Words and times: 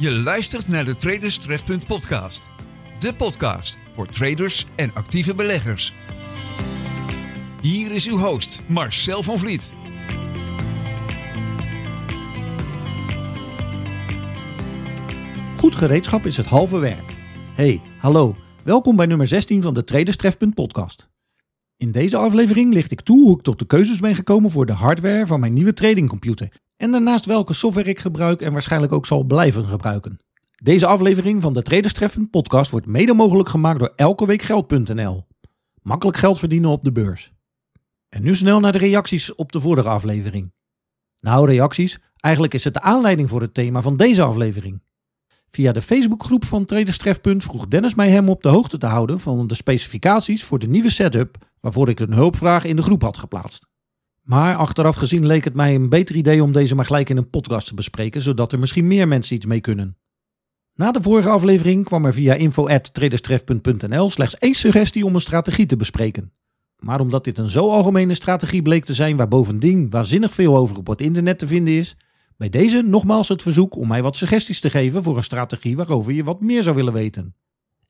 Je 0.00 0.10
luistert 0.10 0.68
naar 0.68 0.84
de 0.84 0.96
Traders 0.96 1.40
podcast. 1.86 2.50
De 2.98 3.14
podcast 3.14 3.78
voor 3.92 4.06
traders 4.06 4.66
en 4.76 4.94
actieve 4.94 5.34
beleggers. 5.34 5.94
Hier 7.62 7.92
is 7.92 8.08
uw 8.08 8.16
host 8.16 8.60
Marcel 8.68 9.22
van 9.22 9.38
Vliet. 9.38 9.72
Goed 15.56 15.74
gereedschap 15.74 16.26
is 16.26 16.36
het 16.36 16.46
halve 16.46 16.78
werk. 16.78 17.16
Hey, 17.54 17.80
hallo. 17.98 18.36
Welkom 18.64 18.96
bij 18.96 19.06
nummer 19.06 19.26
16 19.26 19.62
van 19.62 19.74
de 19.74 19.84
Traders 19.84 20.36
podcast. 20.54 21.08
In 21.76 21.92
deze 21.92 22.16
aflevering 22.16 22.72
licht 22.72 22.90
ik 22.90 23.00
toe 23.00 23.20
hoe 23.20 23.36
ik 23.36 23.42
tot 23.42 23.58
de 23.58 23.66
keuzes 23.66 23.98
ben 23.98 24.14
gekomen 24.14 24.50
voor 24.50 24.66
de 24.66 24.72
hardware 24.72 25.26
van 25.26 25.40
mijn 25.40 25.52
nieuwe 25.52 25.72
tradingcomputer. 25.72 26.52
En 26.78 26.90
daarnaast 26.90 27.26
welke 27.26 27.52
software 27.52 27.88
ik 27.88 27.98
gebruik 27.98 28.42
en 28.42 28.52
waarschijnlijk 28.52 28.92
ook 28.92 29.06
zal 29.06 29.24
blijven 29.24 29.64
gebruiken. 29.64 30.18
Deze 30.62 30.86
aflevering 30.86 31.42
van 31.42 31.52
de 31.52 31.62
Trefpunt 31.62 32.30
podcast 32.30 32.70
wordt 32.70 32.86
mede 32.86 33.14
mogelijk 33.14 33.48
gemaakt 33.48 33.78
door 33.78 33.92
elkeweekgeld.nl. 33.96 35.26
Makkelijk 35.82 36.16
geld 36.16 36.38
verdienen 36.38 36.70
op 36.70 36.84
de 36.84 36.92
beurs. 36.92 37.32
En 38.08 38.22
nu 38.22 38.34
snel 38.34 38.60
naar 38.60 38.72
de 38.72 38.78
reacties 38.78 39.34
op 39.34 39.52
de 39.52 39.60
vorige 39.60 39.88
aflevering. 39.88 40.52
Nou, 41.20 41.46
reacties. 41.46 41.98
Eigenlijk 42.16 42.54
is 42.54 42.64
het 42.64 42.74
de 42.74 42.80
aanleiding 42.80 43.28
voor 43.28 43.40
het 43.40 43.54
thema 43.54 43.82
van 43.82 43.96
deze 43.96 44.22
aflevering. 44.22 44.82
Via 45.50 45.72
de 45.72 45.82
Facebookgroep 45.82 46.44
van 46.44 46.64
Traders 46.64 46.98
Trefpunt 46.98 47.42
vroeg 47.42 47.68
Dennis 47.68 47.94
mij 47.94 48.10
hem 48.10 48.28
op 48.28 48.42
de 48.42 48.48
hoogte 48.48 48.78
te 48.78 48.86
houden 48.86 49.20
van 49.20 49.46
de 49.46 49.54
specificaties 49.54 50.44
voor 50.44 50.58
de 50.58 50.68
nieuwe 50.68 50.90
setup 50.90 51.36
waarvoor 51.60 51.88
ik 51.88 52.00
een 52.00 52.12
hulpvraag 52.12 52.64
in 52.64 52.76
de 52.76 52.82
groep 52.82 53.02
had 53.02 53.18
geplaatst. 53.18 53.67
Maar 54.28 54.56
achteraf 54.56 54.96
gezien 54.96 55.26
leek 55.26 55.44
het 55.44 55.54
mij 55.54 55.74
een 55.74 55.88
beter 55.88 56.16
idee 56.16 56.42
om 56.42 56.52
deze 56.52 56.74
maar 56.74 56.84
gelijk 56.84 57.08
in 57.08 57.16
een 57.16 57.30
podcast 57.30 57.66
te 57.66 57.74
bespreken, 57.74 58.22
zodat 58.22 58.52
er 58.52 58.58
misschien 58.58 58.86
meer 58.86 59.08
mensen 59.08 59.36
iets 59.36 59.46
mee 59.46 59.60
kunnen. 59.60 59.96
Na 60.74 60.90
de 60.90 61.02
vorige 61.02 61.28
aflevering 61.28 61.84
kwam 61.84 62.04
er 62.04 62.12
via 62.12 62.34
info.traderstref.nl 62.34 64.10
slechts 64.10 64.38
één 64.38 64.54
suggestie 64.54 65.04
om 65.04 65.14
een 65.14 65.20
strategie 65.20 65.66
te 65.66 65.76
bespreken. 65.76 66.32
Maar 66.78 67.00
omdat 67.00 67.24
dit 67.24 67.38
een 67.38 67.48
zo 67.48 67.70
algemene 67.70 68.14
strategie 68.14 68.62
bleek 68.62 68.84
te 68.84 68.94
zijn 68.94 69.16
waar 69.16 69.28
bovendien 69.28 69.90
waanzinnig 69.90 70.34
veel 70.34 70.56
over 70.56 70.76
op 70.76 70.86
het 70.86 71.00
internet 71.00 71.38
te 71.38 71.46
vinden 71.46 71.74
is, 71.74 71.96
bij 72.36 72.48
deze 72.48 72.82
nogmaals 72.82 73.28
het 73.28 73.42
verzoek 73.42 73.76
om 73.76 73.88
mij 73.88 74.02
wat 74.02 74.16
suggesties 74.16 74.60
te 74.60 74.70
geven 74.70 75.02
voor 75.02 75.16
een 75.16 75.22
strategie 75.22 75.76
waarover 75.76 76.12
je 76.12 76.24
wat 76.24 76.40
meer 76.40 76.62
zou 76.62 76.76
willen 76.76 76.92
weten. 76.92 77.34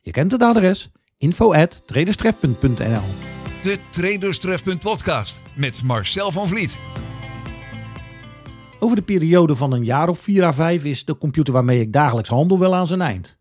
Je 0.01 0.11
kent 0.11 0.33
het 0.33 0.43
adres 0.43 0.91
info.traderstref.nl 1.17 3.28
De 3.63 3.77
Traders 3.91 4.39
Trefpunt 4.39 4.81
podcast 4.81 5.43
met 5.57 5.83
Marcel 5.85 6.33
van 6.33 6.49
Vliet. 6.49 6.81
Over 8.79 8.97
de 8.97 9.03
periode 9.03 9.57
van 9.57 9.73
een 9.73 9.85
jaar 9.85 10.09
of 10.09 10.19
4 10.19 10.45
à 10.45 10.53
5 10.53 10.85
is 10.85 11.05
de 11.05 11.19
computer 11.19 11.53
waarmee 11.53 11.81
ik 11.81 11.93
dagelijks 11.93 12.29
handel 12.29 12.59
wel 12.59 12.75
aan 12.75 12.87
zijn 12.87 13.01
eind. 13.01 13.39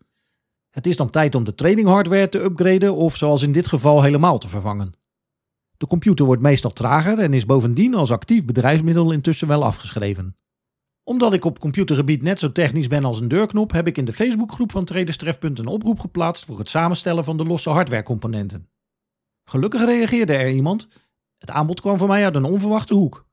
Het 0.70 0.88
is 0.88 0.98
dan 0.98 1.10
tijd 1.10 1.36
om 1.36 1.44
de 1.44 1.56
trading 1.56 1.88
hardware 1.88 2.30
te 2.30 2.40
upgraden 2.40 2.96
of 2.96 3.16
zoals 3.16 3.42
in 3.42 3.52
dit 3.52 3.68
geval 3.68 4.04
helemaal 4.04 4.38
te 4.38 4.48
vervangen. 4.48 4.94
De 5.78 5.88
computer 5.88 6.26
wordt 6.26 6.42
meestal 6.42 6.72
trager 6.72 7.20
en 7.20 7.34
is 7.34 7.46
bovendien 7.46 7.96
als 7.96 8.12
actief 8.12 8.46
bedrijfsmiddel 8.46 9.12
intussen 9.12 9.48
wel 9.48 9.64
afgeschreven. 9.64 10.36
Omdat 11.04 11.34
ik 11.34 11.46
op 11.46 11.60
computergebied 11.60 12.22
net 12.22 12.40
zo 12.40 12.52
technisch 12.52 12.88
ben 12.88 13.04
als 13.04 13.20
een 13.20 13.28
deurknop, 13.28 13.72
heb 13.72 13.88
ik 13.88 13.98
in 13.98 14.06
de 14.06 14.14
Facebookgroep 14.14 14.72
van 14.72 14.86
Traderstref.nl 14.86 15.60
een 15.60 15.68
oproep 15.68 16.00
geplaatst 16.00 16.46
voor 16.46 16.58
het 16.58 16.70
samenstellen 16.70 17.24
van 17.24 17.38
de 17.38 17.46
losse 17.46 17.70
hardwarecomponenten. 17.70 18.68
Gelukkig 19.50 19.86
reageerde 19.86 20.34
er 20.34 20.52
iemand. 20.52 20.88
Het 21.38 21.50
aanbod 21.50 21.82
kwam 21.82 21.98
voor 21.98 22.08
mij 22.08 22.24
uit 22.24 22.36
een 22.36 22.44
onverwachte 22.44 22.94
hoek. 22.94 23.26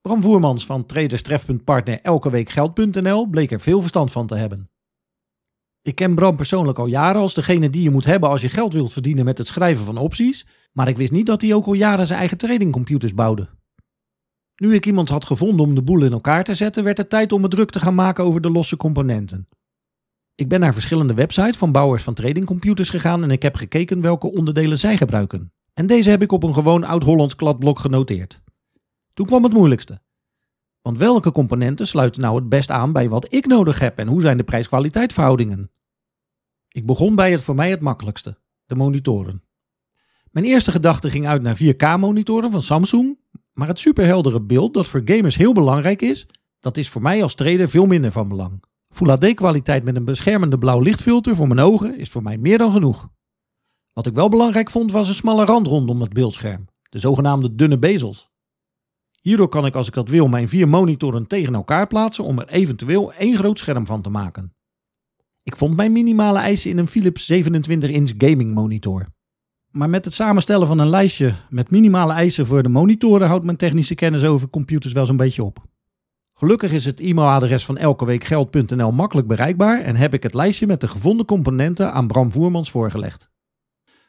Bram 0.00 0.22
Voermans 0.22 0.66
van 0.66 0.86
traderstref.partner 0.86 2.00
elkeweekgeld.nl 2.00 3.26
bleek 3.26 3.50
er 3.50 3.60
veel 3.60 3.80
verstand 3.80 4.12
van 4.12 4.26
te 4.26 4.34
hebben. 4.34 4.70
Ik 5.82 5.94
ken 5.94 6.14
Bram 6.14 6.36
persoonlijk 6.36 6.78
al 6.78 6.86
jaren 6.86 7.20
als 7.20 7.34
degene 7.34 7.70
die 7.70 7.82
je 7.82 7.90
moet 7.90 8.04
hebben 8.04 8.28
als 8.28 8.40
je 8.40 8.48
geld 8.48 8.72
wilt 8.72 8.92
verdienen 8.92 9.24
met 9.24 9.38
het 9.38 9.46
schrijven 9.46 9.84
van 9.84 9.96
opties, 9.96 10.46
maar 10.72 10.88
ik 10.88 10.96
wist 10.96 11.12
niet 11.12 11.26
dat 11.26 11.42
hij 11.42 11.54
ook 11.54 11.66
al 11.66 11.72
jaren 11.72 12.06
zijn 12.06 12.18
eigen 12.18 12.38
tradingcomputers 12.38 13.14
bouwde. 13.14 13.48
Nu 14.56 14.74
ik 14.74 14.86
iemand 14.86 15.08
had 15.08 15.24
gevonden 15.24 15.66
om 15.66 15.74
de 15.74 15.82
boel 15.82 16.04
in 16.04 16.12
elkaar 16.12 16.44
te 16.44 16.54
zetten, 16.54 16.84
werd 16.84 16.98
het 16.98 17.10
tijd 17.10 17.32
om 17.32 17.40
me 17.40 17.48
druk 17.48 17.70
te 17.70 17.80
gaan 17.80 17.94
maken 17.94 18.24
over 18.24 18.40
de 18.40 18.50
losse 18.50 18.76
componenten. 18.76 19.48
Ik 20.42 20.48
ben 20.48 20.60
naar 20.60 20.72
verschillende 20.72 21.14
websites 21.14 21.56
van 21.56 21.72
bouwers 21.72 22.02
van 22.02 22.14
tradingcomputers 22.14 22.90
gegaan 22.90 23.22
en 23.22 23.30
ik 23.30 23.42
heb 23.42 23.56
gekeken 23.56 24.00
welke 24.00 24.32
onderdelen 24.32 24.78
zij 24.78 24.96
gebruiken. 24.96 25.52
En 25.74 25.86
deze 25.86 26.10
heb 26.10 26.22
ik 26.22 26.32
op 26.32 26.42
een 26.42 26.54
gewoon 26.54 26.84
oud-Hollands 26.84 27.36
kladblok 27.36 27.78
genoteerd. 27.78 28.42
Toen 29.14 29.26
kwam 29.26 29.42
het 29.42 29.52
moeilijkste. 29.52 30.00
Want 30.80 30.98
welke 30.98 31.32
componenten 31.32 31.86
sluiten 31.86 32.20
nou 32.20 32.36
het 32.36 32.48
best 32.48 32.70
aan 32.70 32.92
bij 32.92 33.08
wat 33.08 33.32
ik 33.32 33.46
nodig 33.46 33.78
heb 33.78 33.98
en 33.98 34.08
hoe 34.08 34.20
zijn 34.20 34.36
de 34.36 34.44
prijs-kwaliteit 34.44 35.12
verhoudingen? 35.12 35.70
Ik 36.68 36.86
begon 36.86 37.14
bij 37.14 37.32
het 37.32 37.42
voor 37.42 37.54
mij 37.54 37.70
het 37.70 37.80
makkelijkste, 37.80 38.38
de 38.66 38.74
monitoren. 38.74 39.42
Mijn 40.30 40.46
eerste 40.46 40.70
gedachte 40.70 41.10
ging 41.10 41.26
uit 41.26 41.42
naar 41.42 41.56
4K-monitoren 41.62 42.50
van 42.50 42.62
Samsung, 42.62 43.18
maar 43.52 43.68
het 43.68 43.78
superheldere 43.78 44.40
beeld 44.40 44.74
dat 44.74 44.88
voor 44.88 45.02
gamers 45.04 45.36
heel 45.36 45.52
belangrijk 45.52 46.02
is, 46.02 46.26
dat 46.60 46.76
is 46.76 46.88
voor 46.88 47.02
mij 47.02 47.22
als 47.22 47.34
trader 47.34 47.68
veel 47.68 47.86
minder 47.86 48.12
van 48.12 48.28
belang. 48.28 48.70
Full 48.92 49.08
HD 49.08 49.34
kwaliteit 49.34 49.84
met 49.84 49.96
een 49.96 50.04
beschermende 50.04 50.58
blauw 50.58 50.80
lichtfilter 50.80 51.36
voor 51.36 51.48
mijn 51.48 51.60
ogen 51.60 51.98
is 51.98 52.10
voor 52.10 52.22
mij 52.22 52.38
meer 52.38 52.58
dan 52.58 52.72
genoeg. 52.72 53.08
Wat 53.92 54.06
ik 54.06 54.14
wel 54.14 54.28
belangrijk 54.28 54.70
vond 54.70 54.92
was 54.92 55.08
een 55.08 55.14
smalle 55.14 55.44
rand 55.44 55.66
rondom 55.66 56.00
het 56.00 56.12
beeldscherm, 56.12 56.68
de 56.88 56.98
zogenaamde 56.98 57.54
dunne 57.54 57.78
bezels. 57.78 58.30
Hierdoor 59.20 59.48
kan 59.48 59.66
ik 59.66 59.74
als 59.74 59.86
ik 59.86 59.94
dat 59.94 60.08
wil 60.08 60.28
mijn 60.28 60.48
vier 60.48 60.68
monitoren 60.68 61.26
tegen 61.26 61.54
elkaar 61.54 61.86
plaatsen 61.86 62.24
om 62.24 62.38
er 62.38 62.48
eventueel 62.48 63.12
één 63.12 63.36
groot 63.36 63.58
scherm 63.58 63.86
van 63.86 64.02
te 64.02 64.10
maken. 64.10 64.54
Ik 65.42 65.56
vond 65.56 65.76
mijn 65.76 65.92
minimale 65.92 66.38
eisen 66.38 66.70
in 66.70 66.78
een 66.78 66.88
Philips 66.88 67.32
27-inch 67.32 68.12
gaming 68.18 68.54
monitor. 68.54 69.06
Maar 69.70 69.90
met 69.90 70.04
het 70.04 70.14
samenstellen 70.14 70.66
van 70.66 70.78
een 70.78 70.88
lijstje 70.88 71.34
met 71.50 71.70
minimale 71.70 72.12
eisen 72.12 72.46
voor 72.46 72.62
de 72.62 72.68
monitoren 72.68 73.28
houdt 73.28 73.44
mijn 73.44 73.56
technische 73.56 73.94
kennis 73.94 74.24
over 74.24 74.50
computers 74.50 74.92
wel 74.92 75.06
zo'n 75.06 75.16
beetje 75.16 75.44
op. 75.44 75.70
Gelukkig 76.42 76.72
is 76.72 76.84
het 76.84 77.00
e-mailadres 77.00 77.64
van 77.64 77.76
elkeweekgeld.nl 77.76 78.92
makkelijk 78.92 79.26
bereikbaar 79.26 79.80
en 79.80 79.96
heb 79.96 80.14
ik 80.14 80.22
het 80.22 80.34
lijstje 80.34 80.66
met 80.66 80.80
de 80.80 80.88
gevonden 80.88 81.26
componenten 81.26 81.92
aan 81.92 82.06
Bram 82.06 82.32
Voermans 82.32 82.70
voorgelegd. 82.70 83.30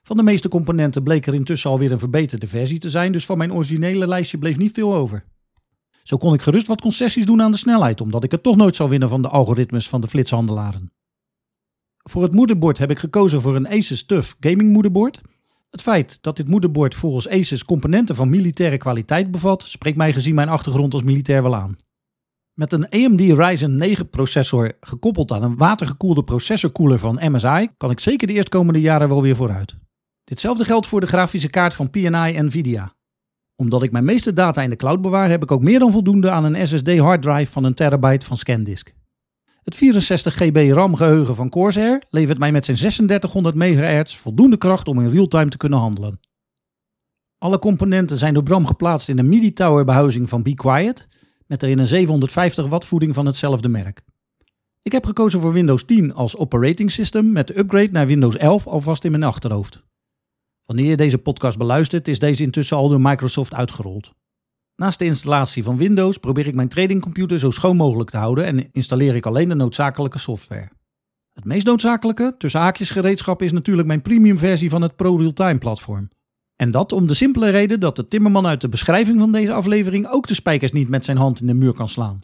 Van 0.04 0.18
de 0.18 0.24
meeste 0.24 0.50
componenten 0.50 1.04
bleek 1.04 1.26
er 1.26 1.34
intussen 1.34 1.70
alweer 1.70 1.92
een 1.92 2.00
verbeterde 2.00 2.48
versie 2.48 2.80
te 2.80 2.90
zijn, 2.90 3.12
dus 3.12 3.26
van 3.26 3.38
mijn 3.38 3.54
originele 3.54 4.08
lijstje 4.08 4.38
bleef 4.38 4.58
niet 4.58 4.74
veel 4.74 4.96
over. 4.96 5.26
Zo 6.04 6.18
kon 6.18 6.34
ik 6.34 6.42
gerust 6.42 6.68
wat 6.68 6.82
concessies 6.82 7.26
doen 7.26 7.42
aan 7.42 7.52
de 7.52 7.58
snelheid, 7.58 8.02
omdat 8.02 8.24
ik 8.24 8.32
het 8.32 8.44
toch 8.44 8.56
nooit 8.56 8.76
zou 8.76 8.90
winnen 8.90 9.10
van 9.10 9.22
de 9.22 9.28
algoritmes 9.28 9.90
van 9.90 10.02
de 10.02 10.08
flitshandelaren. 10.08 10.92
Voor 11.98 12.22
het 12.22 12.34
moederbord 12.34 12.78
heb 12.78 12.90
ik 12.90 13.00
gekozen 13.00 13.42
voor 13.42 13.56
een 13.56 13.68
Asus 13.68 14.06
TUF 14.06 14.36
gaming 14.40 14.72
moederbord. 14.72 15.22
Het 15.70 15.82
feit 15.82 16.18
dat 16.22 16.36
dit 16.36 16.48
moederbord 16.48 16.96
volgens 16.96 17.30
Asus 17.30 17.66
componenten 17.66 18.16
van 18.16 18.30
militaire 18.30 18.78
kwaliteit 18.78 19.32
bevat, 19.32 19.64
spreekt 19.64 19.98
mij 19.98 20.14
gezien 20.14 20.36
mijn 20.36 20.50
achtergrond 20.50 20.94
als 20.94 21.04
militair 21.04 21.44
wel 21.44 21.56
aan. 21.56 21.78
Met 22.54 22.74
een 22.74 22.90
AMD 22.90 23.20
Ryzen 23.20 23.76
9 23.76 24.10
processor 24.10 24.72
gekoppeld 24.80 25.32
aan 25.32 25.44
een 25.44 25.58
watergekoelde 25.58 26.24
processorkoeler 26.24 27.00
van 27.00 27.20
MSI 27.22 27.70
kan 27.78 27.92
ik 27.92 28.00
zeker 28.00 28.28
de 28.28 28.34
eerstkomende 28.34 28.82
jaren 28.82 29.10
wel 29.10 29.22
weer 29.22 29.36
vooruit. 29.36 29.76
Ditzelfde 30.24 30.66
geldt 30.66 30.88
voor 30.88 31.00
de 31.00 31.08
grafische 31.08 31.50
kaart 31.50 31.74
van 31.74 31.90
PNI 31.90 32.42
Nvidia. 32.42 32.96
Omdat 33.56 33.84
ik 33.84 33.92
mijn 33.92 34.06
meeste 34.06 34.34
data 34.34 34.62
in 34.62 34.70
de 34.70 34.76
cloud 34.76 35.02
bewaar, 35.02 35.30
heb 35.30 35.44
ik 35.44 35.52
ook 35.52 35.62
meer 35.62 35.80
dan 35.80 35.92
voldoende 35.92 36.32
aan 36.32 36.44
een 36.44 36.68
SSD 36.68 36.98
harddrive 36.98 37.52
van 37.52 37.64
een 37.64 37.74
terabyte 37.74 38.26
van 38.26 38.38
ScanDisk. 38.38 38.94
Het 39.64 39.76
64 39.76 40.34
GB 40.34 40.72
RAM 40.72 40.96
geheugen 40.96 41.36
van 41.36 41.50
Corsair 41.50 42.04
levert 42.10 42.38
mij 42.38 42.52
met 42.52 42.66
zijn 42.66 42.78
3600 42.78 43.56
MHz 43.56 44.16
voldoende 44.16 44.58
kracht 44.58 44.88
om 44.88 45.00
in 45.00 45.10
real-time 45.10 45.50
te 45.50 45.58
kunnen 45.58 45.80
handelen. 45.80 46.20
Alle 47.38 47.60
componenten 47.60 48.18
zijn 48.18 48.34
door 48.34 48.44
Bram 48.44 48.66
geplaatst 48.66 49.10
in 49.10 49.20
een 49.20 49.30
MIDI 49.30 49.54
tower 49.54 49.86
behuizing 49.86 50.30
van 50.30 50.44
Be 50.44 50.54
Quiet, 50.54 51.08
met 51.54 51.64
erin 51.64 51.80
een 51.80 51.88
750 51.88 52.68
watt 52.68 52.86
voeding 52.86 53.14
van 53.14 53.26
hetzelfde 53.26 53.70
merk. 53.70 54.02
Ik 54.82 54.92
heb 54.92 55.06
gekozen 55.06 55.42
voor 55.42 55.54
Windows 55.54 55.84
10 55.86 56.14
als 56.14 56.38
operating 56.38 56.92
system 56.92 57.32
met 57.32 57.48
de 57.48 57.58
upgrade 57.58 57.92
naar 57.92 58.08
Windows 58.08 58.38
11 58.38 58.68
alvast 58.68 59.04
in 59.04 59.12
mijn 59.12 59.24
achterhoofd. 59.24 59.84
Wanneer 60.66 60.86
je 60.86 60.98
deze 60.98 61.18
podcast 61.18 61.58
beluistert, 61.58 62.08
is 62.08 62.20
deze 62.20 62.44
intussen 62.44 62.78
al 62.78 62.90
door 62.90 63.02
Microsoft 63.02 63.54
uitgerold. 63.54 64.12
Naast 64.76 65.00
de 65.00 65.06
installatie 65.06 65.64
van 65.64 65.78
Windows 65.78 66.18
probeer 66.18 66.48
ik 66.48 66.56
mijn 66.56 66.70
tradingcomputer 66.70 67.40
zo 67.40 67.52
schoon 67.52 67.76
mogelijk 67.76 68.10
te 68.10 68.18
houden 68.18 68.46
en 68.46 68.72
installeer 68.72 69.16
ik 69.16 69.26
alleen 69.26 69.50
de 69.50 69.56
noodzakelijke 69.56 70.20
software. 70.20 70.70
Het 71.34 71.46
meest 71.46 71.66
noodzakelijke, 71.66 72.36
tussen 72.38 72.60
haakjes 72.60 72.90
gereedschap, 72.90 73.42
is 73.42 73.52
natuurlijk 73.52 73.88
mijn 73.88 74.02
premium 74.02 74.38
versie 74.38 74.70
van 74.70 74.82
het 74.82 74.96
Pro 74.96 75.16
Realtime 75.16 75.58
platform. 75.58 76.10
En 76.56 76.72
dat 76.72 76.92
om 76.92 77.08
de 77.08 77.14
simpele 77.14 77.50
reden 77.50 77.80
dat 77.80 77.96
de 77.96 78.08
timmerman 78.08 78.48
uit 78.48 78.62
de 78.62 78.70
beschrijving 78.70 79.20
van 79.20 79.32
deze 79.32 79.54
aflevering 79.54 80.08
ook 80.08 80.28
de 80.28 80.34
spijkers 80.34 80.72
niet 80.72 80.90
met 80.90 81.06
zijn 81.06 81.18
hand 81.18 81.42
in 81.42 81.48
de 81.48 81.54
muur 81.54 81.74
kan 81.74 81.90
slaan. 81.90 82.20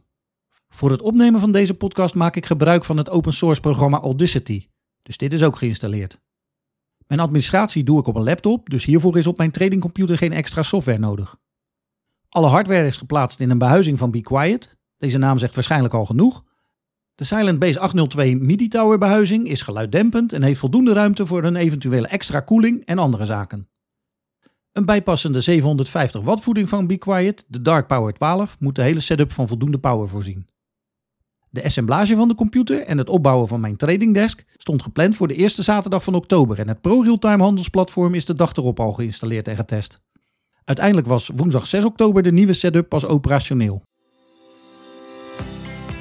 Voor 0.70 0.92
het 0.92 1.02
opnemen 1.02 1.40
van 1.40 1.52
deze 1.52 1.74
podcast 1.74 2.16
maak 2.16 2.36
ik 2.36 2.46
gebruik 2.46 2.86
van 2.86 2.98
het 2.98 3.10
open 3.10 3.34
source 3.34 3.62
programma 3.62 4.00
Audacity, 4.00 4.68
dus 5.02 5.18
dit 5.18 5.34
is 5.34 5.44
ook 5.44 5.58
geïnstalleerd. 5.58 6.20
Mijn 7.08 7.22
administratie 7.22 7.84
doe 7.84 8.00
ik 8.00 8.08
op 8.08 8.16
een 8.16 8.24
laptop, 8.24 8.70
dus 8.70 8.86
hiervoor 8.86 9.18
is 9.18 9.28
op 9.28 9.38
mijn 9.38 9.52
tradingcomputer 9.52 10.18
geen 10.18 10.34
extra 10.34 10.62
software 10.62 11.00
nodig. 11.00 11.38
Alle 12.30 12.48
hardware 12.48 12.88
is 12.88 12.98
geplaatst 12.98 13.40
in 13.40 13.50
een 13.50 13.58
behuizing 13.58 13.98
van 13.98 14.12
Be 14.12 14.22
Quiet. 14.22 14.78
Deze 14.98 15.18
naam 15.18 15.38
zegt 15.38 15.56
waarschijnlijk 15.56 15.94
al 15.94 16.06
genoeg. 16.06 16.44
De 17.16 17.24
Silent 17.24 17.60
Base 17.60 17.80
802 17.80 18.36
MIDI 18.36 18.68
Tower 18.68 18.98
behuizing 18.98 19.48
is 19.48 19.62
geluiddempend 19.62 20.34
en 20.34 20.44
heeft 20.44 20.60
voldoende 20.60 20.94
ruimte 20.94 21.26
voor 21.26 21.44
een 21.44 21.56
eventuele 21.56 22.08
extra 22.08 22.40
koeling 22.40 22.86
en 22.86 22.98
andere 22.98 23.26
zaken. 23.26 23.69
Een 24.72 24.86
bijpassende 24.86 25.42
750 25.42 26.22
watt 26.22 26.44
voeding 26.44 26.70
van 26.70 26.88
Be 26.88 26.98
Quiet, 26.98 27.46
de 27.48 27.62
Dark 27.62 27.88
Power 27.88 28.14
12, 28.14 28.60
moet 28.60 28.76
de 28.76 28.82
hele 28.82 29.00
setup 29.00 29.32
van 29.32 29.48
voldoende 29.48 29.80
power 29.80 30.10
voorzien. 30.10 30.48
De 31.50 31.64
assemblage 31.64 32.16
van 32.16 32.28
de 32.28 32.36
computer 32.36 32.82
en 32.82 32.98
het 32.98 33.10
opbouwen 33.10 33.48
van 33.48 33.60
mijn 33.60 33.76
trading 33.76 34.14
desk 34.14 34.44
stond 34.58 34.82
gepland 34.82 35.16
voor 35.16 35.28
de 35.28 35.36
eerste 35.36 35.62
zaterdag 35.62 36.04
van 36.04 36.14
oktober 36.14 36.60
en 36.60 36.68
het 36.68 36.82
Pro 36.82 37.02
Realtime 37.02 37.44
handelsplatform 37.44 38.14
is 38.14 38.26
de 38.26 38.34
dag 38.34 38.54
erop 38.54 38.80
al 38.80 38.92
geïnstalleerd 38.92 39.48
en 39.48 39.56
getest. 39.56 40.00
Uiteindelijk 40.64 41.08
was 41.08 41.30
woensdag 41.36 41.68
6 41.68 41.86
oktober 41.86 42.24
de 42.24 42.32
nieuwe 42.32 42.54
setup 42.54 42.90
pas 42.90 43.06
operationeel. 43.06 43.82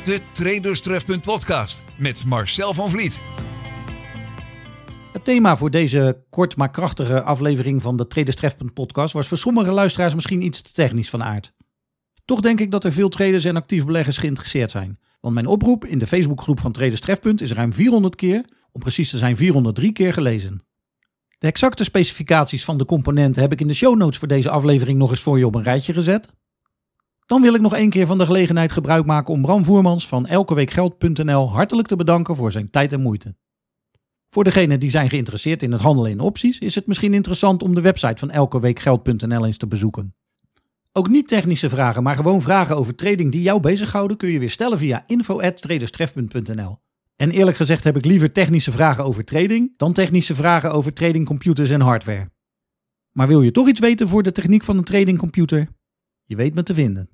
De 0.05 0.19
Traders 0.33 0.81
Trefpunt 0.81 1.23
podcast 1.23 1.85
met 1.99 2.25
Marcel 2.27 2.75
van 2.75 2.91
Vliet. 2.91 3.38
Thema 5.29 5.57
voor 5.57 5.71
deze 5.71 6.25
kort 6.31 6.57
maar 6.57 6.71
krachtige 6.71 7.23
aflevering 7.23 7.83
van 7.83 7.97
de 7.97 8.07
Traders 8.07 8.37
Trefpunt 8.37 8.75
podcast 8.75 9.13
was 9.13 9.29
voor 9.29 9.39
sommige 9.39 9.71
luisteraars 9.71 10.15
misschien 10.15 10.43
iets 10.43 10.61
te 10.61 10.73
technisch 10.73 11.11
van 11.11 11.23
aard. 11.23 11.53
Toch 12.25 12.41
denk 12.41 12.61
ik 12.61 12.71
dat 12.71 12.85
er 12.85 12.93
veel 12.93 13.09
traders 13.09 13.45
en 13.45 13.57
actief 13.57 13.85
beleggers 13.85 14.17
geïnteresseerd 14.17 14.71
zijn. 14.71 14.99
Want 15.21 15.35
mijn 15.35 15.47
oproep 15.47 15.85
in 15.85 15.99
de 15.99 16.07
Facebookgroep 16.07 16.61
van 16.61 16.73
Traders 16.73 17.01
Trefpunt 17.01 17.41
is 17.41 17.53
ruim 17.53 17.73
400 17.73 18.17
keer, 18.17 18.45
om 18.73 18.81
precies 18.81 19.11
te 19.11 19.19
zijn 19.19 19.37
403 19.37 19.93
keer 19.93 20.13
gelezen. 20.13 20.63
De 21.39 21.47
exacte 21.47 21.85
specificaties 21.85 22.65
van 22.65 22.79
de 22.79 22.85
componenten 22.85 23.43
heb 23.43 23.53
ik 23.53 23.61
in 23.61 23.69
de 23.69 23.75
show 23.75 23.97
notes 23.97 24.19
voor 24.19 24.29
deze 24.29 24.51
aflevering 24.51 24.99
nog 24.99 25.11
eens 25.11 25.21
voor 25.21 25.39
je 25.39 25.47
op 25.47 25.55
een 25.55 25.63
rijtje 25.63 25.93
gezet. 25.93 26.33
Dan 27.27 27.43
wil 27.43 27.55
ik 27.55 27.61
nog 27.61 27.75
één 27.75 27.91
keer 27.91 28.07
van 28.07 28.19
de 28.19 28.27
gelegenheid 28.27 28.73
gebruik 28.73 29.07
maken 29.07 29.35
om 29.35 29.43
Bram 29.43 29.65
Voermans 29.65 30.09
van 30.09 30.27
elkeweekgeld.nl 30.27 31.51
hartelijk 31.51 31.89
te 31.89 31.97
bedanken 31.97 32.37
voor 32.37 32.53
zijn 32.53 32.71
tijd 32.71 32.93
en 32.93 33.03
moeite. 33.03 33.35
Voor 34.31 34.45
degenen 34.45 34.81
die 34.81 34.91
zijn 34.91 35.09
geïnteresseerd 35.09 35.63
in 35.63 35.73
het 35.73 35.81
handelen 35.81 36.11
in 36.11 36.21
opties, 36.21 36.59
is 36.59 36.75
het 36.75 36.87
misschien 36.87 37.15
interessant 37.15 37.63
om 37.63 37.75
de 37.75 37.81
website 37.81 38.17
van 38.17 38.31
elkeweekgeld.nl 38.31 39.47
eens 39.47 39.57
te 39.57 39.67
bezoeken. 39.67 40.15
Ook 40.93 41.09
niet 41.09 41.29
technische 41.29 41.69
vragen, 41.69 42.03
maar 42.03 42.17
gewoon 42.17 42.41
vragen 42.41 42.77
over 42.77 42.95
trading 42.95 43.33
die 43.33 43.43
jou 43.43 43.61
bezighouden 43.61 44.17
kun 44.17 44.29
je 44.29 44.39
weer 44.39 44.51
stellen 44.51 44.79
via 44.79 45.05
info@traderstrefpunt.nl. 45.07 46.79
En 47.17 47.31
eerlijk 47.31 47.57
gezegd 47.57 47.85
heb 47.85 47.97
ik 47.97 48.05
liever 48.05 48.33
technische 48.33 48.71
vragen 48.71 49.05
over 49.05 49.25
trading 49.25 49.77
dan 49.77 49.93
technische 49.93 50.35
vragen 50.35 50.73
over 50.73 50.93
tradingcomputers 50.93 51.71
en 51.71 51.81
hardware. 51.81 52.31
Maar 53.13 53.29
wil 53.29 53.43
je 53.43 53.51
toch 53.51 53.69
iets 53.69 53.81
weten 53.81 54.09
voor 54.09 54.23
de 54.23 54.33
techniek 54.33 54.65
van 54.65 54.77
een 54.77 54.85
tradingcomputer? 54.85 55.69
Je 56.25 56.37
weet 56.37 56.55
me 56.55 56.63
te 56.63 56.75
vinden. 56.75 57.11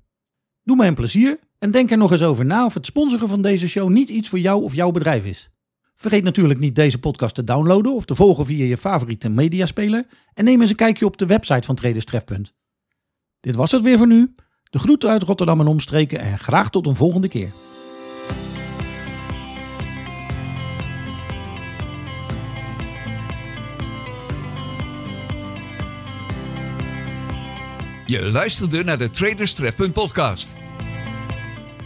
Doe 0.63 0.75
mij 0.75 0.87
een 0.87 0.95
plezier 0.95 1.39
en 1.59 1.71
denk 1.71 1.91
er 1.91 1.97
nog 1.97 2.11
eens 2.11 2.23
over 2.23 2.45
na 2.45 2.65
of 2.65 2.73
het 2.73 2.85
sponsoren 2.85 3.27
van 3.27 3.41
deze 3.41 3.67
show 3.67 3.89
niet 3.89 4.09
iets 4.09 4.29
voor 4.29 4.39
jou 4.39 4.63
of 4.63 4.75
jouw 4.75 4.91
bedrijf 4.91 5.25
is. 5.25 5.49
Vergeet 5.95 6.23
natuurlijk 6.23 6.59
niet 6.59 6.75
deze 6.75 6.99
podcast 6.99 7.35
te 7.35 7.43
downloaden 7.43 7.93
of 7.93 8.05
te 8.05 8.15
volgen 8.15 8.45
via 8.45 8.65
je 8.65 8.77
favoriete 8.77 9.29
mediaspeler 9.29 10.07
en 10.33 10.45
neem 10.45 10.61
eens 10.61 10.69
een 10.69 10.75
kijkje 10.75 11.05
op 11.05 11.17
de 11.17 11.25
website 11.25 11.65
van 11.65 11.75
Traders 11.75 12.05
Trefpunt. 12.05 12.53
Dit 13.39 13.55
was 13.55 13.71
het 13.71 13.81
weer 13.81 13.97
voor 13.97 14.07
nu. 14.07 14.35
De 14.63 14.79
groeten 14.79 15.09
uit 15.09 15.23
Rotterdam 15.23 15.59
en 15.59 15.67
omstreken 15.67 16.19
en 16.19 16.39
graag 16.39 16.69
tot 16.69 16.87
een 16.87 16.95
volgende 16.95 17.27
keer. 17.27 17.49
Je 28.05 28.31
luisterde 28.31 28.83
naar 28.83 28.97
de 28.97 29.09
Traders 29.09 29.53
Trefpunt 29.53 29.93
podcast. 29.93 30.64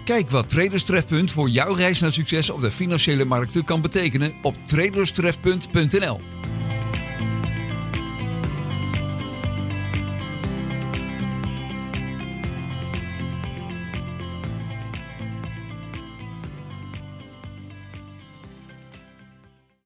Kijk 0.09 0.29
wat 0.29 0.49
Traders 0.49 0.83
Trefpunt 0.83 1.31
voor 1.31 1.49
jouw 1.49 1.73
reis 1.73 1.99
naar 1.99 2.13
succes 2.13 2.49
op 2.49 2.61
de 2.61 2.71
financiële 2.71 3.25
markten 3.25 3.63
kan 3.63 3.81
betekenen 3.81 4.33
op 4.41 4.55
traderstrefpunt.nl. 4.65 6.38